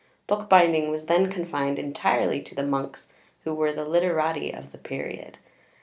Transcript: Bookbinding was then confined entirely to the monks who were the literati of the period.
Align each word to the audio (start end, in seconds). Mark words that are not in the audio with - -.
Bookbinding 0.25 0.89
was 0.89 1.05
then 1.05 1.31
confined 1.31 1.77
entirely 1.77 2.41
to 2.41 2.55
the 2.55 2.63
monks 2.63 3.13
who 3.43 3.53
were 3.53 3.71
the 3.71 3.85
literati 3.85 4.49
of 4.49 4.71
the 4.71 4.79
period. 4.79 5.37